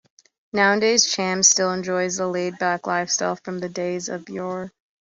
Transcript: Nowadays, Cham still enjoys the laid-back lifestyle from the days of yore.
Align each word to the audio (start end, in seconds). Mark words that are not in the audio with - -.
Nowadays, 0.51 1.05
Cham 1.13 1.43
still 1.43 1.71
enjoys 1.71 2.15
the 2.15 2.25
laid-back 2.25 2.87
lifestyle 2.87 3.35
from 3.35 3.59
the 3.59 3.69
days 3.69 4.09
of 4.09 4.29
yore. 4.29 4.73